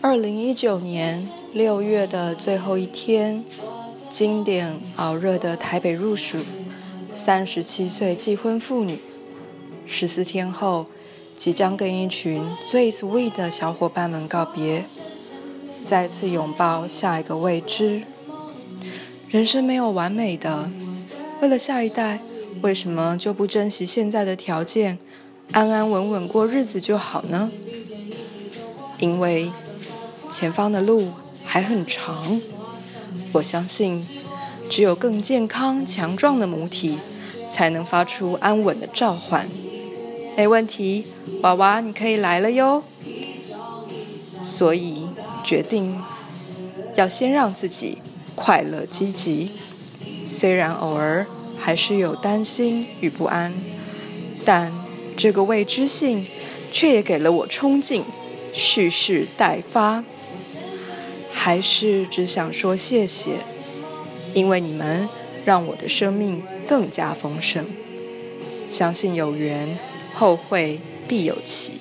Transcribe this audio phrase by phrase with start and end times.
[0.00, 3.44] 二零一九年六月的最后一天，
[4.10, 6.38] 经典熬热的台北入暑，
[7.12, 9.00] 三十七岁既婚妇女，
[9.86, 10.86] 十四天后
[11.36, 14.84] 即将跟一群最 sweet 的小伙伴们告别，
[15.84, 18.02] 再次拥抱下一个未知。
[19.28, 20.70] 人生没有完美的，
[21.40, 22.20] 为了下一代，
[22.62, 24.98] 为什么就不珍惜现在的条件，
[25.52, 27.50] 安安稳稳过日子就好呢？
[28.98, 29.50] 因为。
[30.28, 31.12] 前方的路
[31.44, 32.40] 还很长，
[33.34, 34.04] 我相信，
[34.68, 36.98] 只有更健康强壮的母体，
[37.50, 39.48] 才能发出安稳的召唤。
[40.36, 41.06] 没问题，
[41.42, 42.82] 娃娃，你可以来了哟。
[44.42, 45.06] 所以
[45.44, 46.02] 决定
[46.96, 47.98] 要先让自己
[48.34, 49.52] 快乐积极，
[50.26, 51.24] 虽然偶尔
[51.66, 53.52] 还是有担心与不安，
[54.44, 54.72] 但
[55.16, 56.24] 这个未知性
[56.70, 58.04] 却也给了我冲劲，
[58.52, 60.04] 蓄势待发。
[61.32, 63.38] 还是只想说谢谢，
[64.32, 65.08] 因为你们
[65.44, 67.66] 让我的生命更加丰盛。
[68.68, 69.76] 相信有缘，
[70.14, 71.72] 后会必有期。